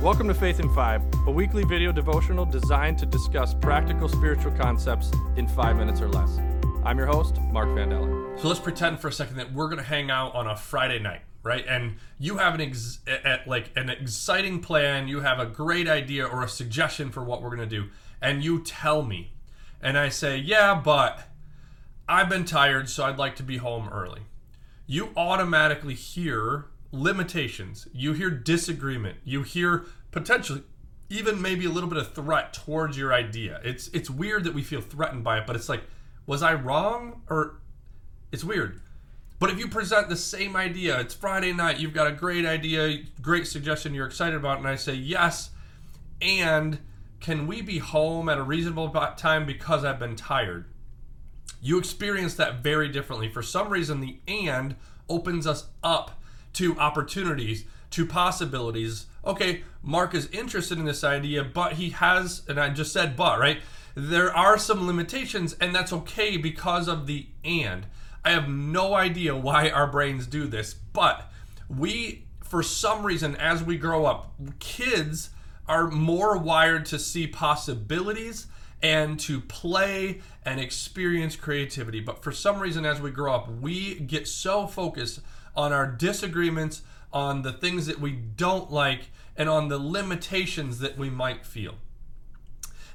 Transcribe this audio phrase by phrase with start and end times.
[0.00, 5.10] Welcome to Faith in Five, a weekly video devotional designed to discuss practical spiritual concepts
[5.34, 6.38] in five minutes or less.
[6.84, 8.40] I'm your host, Mark Vandella.
[8.40, 11.00] So let's pretend for a second that we're going to hang out on a Friday
[11.00, 11.66] night, right?
[11.66, 13.00] And you have an ex-
[13.44, 17.56] like an exciting plan, you have a great idea or a suggestion for what we're
[17.56, 17.88] going to do,
[18.22, 19.32] and you tell me,
[19.82, 21.28] and I say, "Yeah, but
[22.08, 24.22] I've been tired, so I'd like to be home early."
[24.86, 27.88] You automatically hear limitations.
[27.92, 29.18] You hear disagreement.
[29.24, 30.62] You hear potentially
[31.10, 33.60] even maybe a little bit of threat towards your idea.
[33.64, 35.82] It's it's weird that we feel threatened by it, but it's like,
[36.26, 37.60] was I wrong or
[38.32, 38.80] it's weird.
[39.38, 43.04] But if you present the same idea, it's Friday night, you've got a great idea,
[43.22, 45.50] great suggestion you're excited about, and I say yes,
[46.20, 46.78] and
[47.20, 50.66] can we be home at a reasonable time because I've been tired?
[51.60, 53.28] You experience that very differently.
[53.28, 54.74] For some reason, the and
[55.08, 56.20] opens us up
[56.54, 59.06] to opportunities, to possibilities.
[59.24, 63.38] Okay, Mark is interested in this idea, but he has, and I just said but,
[63.38, 63.60] right?
[63.94, 67.86] There are some limitations, and that's okay because of the and.
[68.24, 71.30] I have no idea why our brains do this, but
[71.68, 75.30] we, for some reason, as we grow up, kids
[75.68, 78.46] are more wired to see possibilities
[78.82, 82.00] and to play and experience creativity.
[82.00, 85.20] But for some reason, as we grow up, we get so focused
[85.56, 90.96] on our disagreements, on the things that we don't like, and on the limitations that
[90.96, 91.74] we might feel.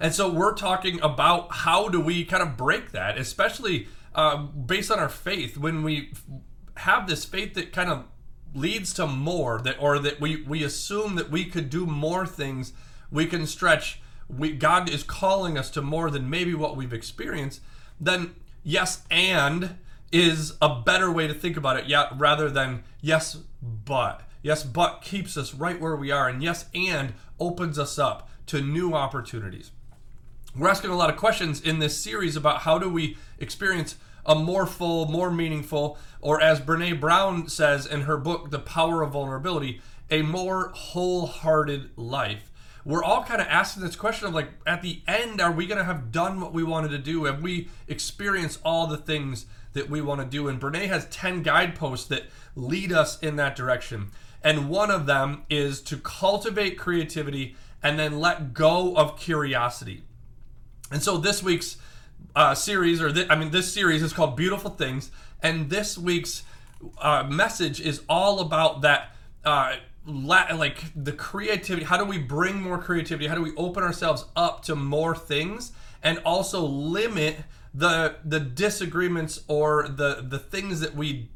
[0.00, 4.90] And so we're talking about how do we kind of break that, especially uh, based
[4.90, 5.56] on our faith.
[5.56, 6.12] When we
[6.78, 8.04] have this faith that kind of
[8.54, 12.72] leads to more, that or that we we assume that we could do more things,
[13.10, 14.00] we can stretch.
[14.28, 17.60] We God is calling us to more than maybe what we've experienced.
[18.00, 19.76] Then yes, and
[20.10, 21.86] is a better way to think about it.
[21.86, 26.66] Yeah, rather than yes, but yes, but keeps us right where we are, and yes,
[26.74, 29.70] and opens us up to new opportunities
[30.56, 34.34] we're asking a lot of questions in this series about how do we experience a
[34.34, 39.12] more full, more meaningful, or as Brene Brown says in her book, The Power of
[39.12, 42.50] Vulnerability, a more wholehearted life.
[42.84, 45.78] We're all kind of asking this question of like, at the end, are we going
[45.78, 47.24] to have done what we wanted to do?
[47.24, 50.48] Have we experienced all the things that we want to do?
[50.48, 52.24] And Brene has 10 guideposts that
[52.56, 54.10] lead us in that direction.
[54.42, 60.02] And one of them is to cultivate creativity and then let go of curiosity.
[60.90, 61.76] And so this week's
[62.34, 65.10] uh, series, or th- I mean, this series is called Beautiful Things,
[65.42, 66.42] and this week's
[66.98, 69.14] uh, message is all about that.
[69.44, 69.76] Uh,
[70.06, 74.24] la- like the creativity how do we bring more creativity how do we open ourselves
[74.34, 75.72] up to more things
[76.02, 77.36] and also limit
[77.72, 81.28] the the disagreements or the the things that we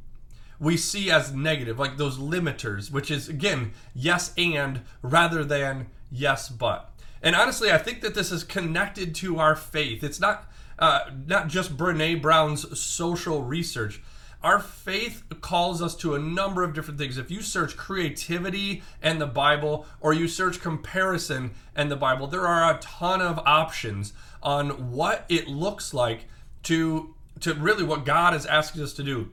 [0.59, 6.49] we see as negative like those limiters which is again yes and rather than yes
[6.49, 6.93] but
[7.23, 10.05] and honestly, I think that this is connected to our faith.
[10.05, 14.03] It's not uh, not just Brene Brown's social research.
[14.42, 17.19] Our faith calls us to a number of different things.
[17.19, 22.47] If you search creativity and the Bible, or you search comparison and the Bible, there
[22.47, 26.26] are a ton of options on what it looks like
[26.65, 29.31] to to really what God is asking us to do.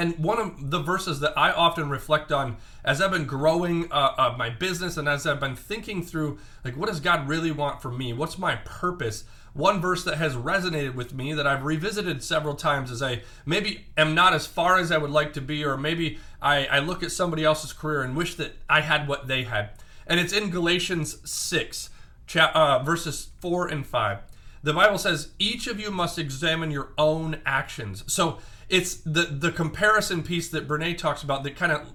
[0.00, 4.14] And one of the verses that I often reflect on as I've been growing uh,
[4.16, 7.82] uh, my business and as I've been thinking through, like, what does God really want
[7.82, 8.14] from me?
[8.14, 9.24] What's my purpose?
[9.52, 13.88] One verse that has resonated with me that I've revisited several times as I maybe
[13.98, 17.02] am not as far as I would like to be, or maybe I, I look
[17.02, 19.68] at somebody else's career and wish that I had what they had.
[20.06, 21.90] And it's in Galatians 6,
[22.26, 24.18] cha- uh, verses 4 and 5.
[24.62, 28.04] The Bible says, each of you must examine your own actions.
[28.06, 28.38] So
[28.68, 31.92] it's the, the comparison piece that Brene talks about that kind of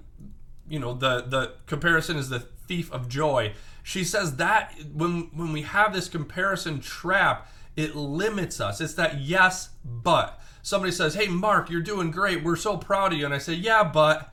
[0.68, 3.54] you know the the comparison is the thief of joy.
[3.82, 8.80] She says that when when we have this comparison trap it limits us.
[8.80, 10.40] It's that yes but.
[10.62, 12.42] Somebody says hey mark you're doing great.
[12.42, 13.24] We're so proud of you.
[13.24, 14.32] And i say yeah but.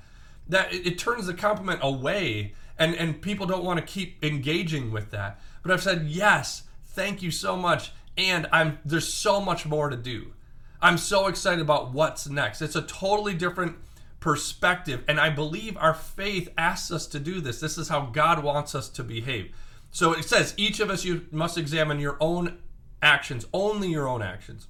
[0.50, 4.92] That it, it turns the compliment away and and people don't want to keep engaging
[4.92, 5.40] with that.
[5.62, 9.98] But i've said yes thank you so much and i'm there's so much more to
[9.98, 10.34] do
[10.82, 13.78] i'm so excited about what's next it's a totally different
[14.24, 15.04] perspective.
[15.06, 17.60] And I believe our faith asks us to do this.
[17.60, 19.54] This is how God wants us to behave.
[19.92, 22.60] So it says, each of us, you must examine your own
[23.02, 24.70] actions, only your own actions.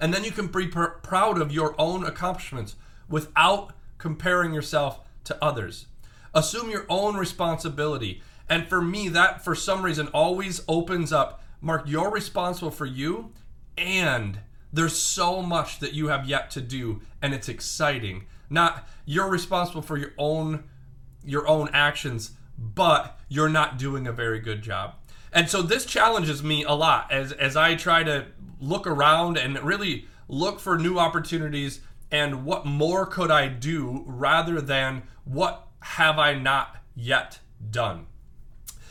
[0.00, 2.76] And then you can be pr- proud of your own accomplishments
[3.06, 5.84] without comparing yourself to others.
[6.34, 8.22] Assume your own responsibility.
[8.48, 13.32] And for me, that for some reason always opens up Mark, you're responsible for you,
[13.76, 14.40] and
[14.72, 18.26] there's so much that you have yet to do, and it's exciting.
[18.50, 20.64] Not you're responsible for your own
[21.24, 24.94] your own actions, but you're not doing a very good job.
[25.32, 28.26] And so this challenges me a lot as as I try to
[28.60, 34.60] look around and really look for new opportunities and what more could I do rather
[34.60, 37.40] than what have I not yet
[37.70, 38.06] done.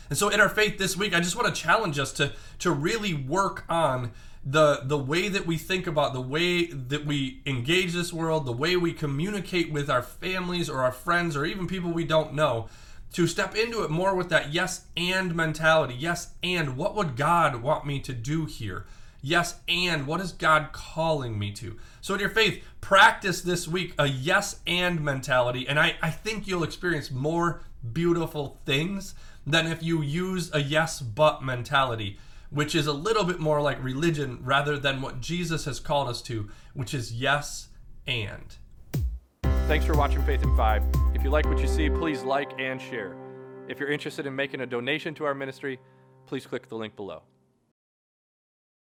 [0.08, 2.70] And so in our faith this week, I just want to challenge us to to
[2.70, 4.12] really work on
[4.44, 8.52] the the way that we think about the way that we engage this world, the
[8.52, 12.68] way we communicate with our families or our friends or even people we don't know,
[13.12, 15.94] to step into it more with that yes and mentality.
[15.98, 18.86] Yes, and what would God want me to do here?
[19.20, 21.76] Yes, and what is God calling me to?
[22.00, 26.46] So, in your faith, practice this week a yes and mentality, and I, I think
[26.46, 27.62] you'll experience more
[27.92, 29.14] beautiful things
[29.46, 32.18] than if you use a yes but mentality,
[32.50, 36.22] which is a little bit more like religion rather than what Jesus has called us
[36.22, 37.68] to, which is yes
[38.06, 38.56] and.
[39.66, 40.82] Thanks for watching Faith in Five.
[41.14, 43.16] If you like what you see, please like and share.
[43.68, 45.78] If you're interested in making a donation to our ministry,
[46.26, 47.22] please click the link below.